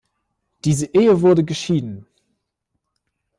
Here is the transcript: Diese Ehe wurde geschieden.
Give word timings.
Diese 0.65 0.87
Ehe 0.95 1.21
wurde 1.21 1.43
geschieden. 1.43 2.07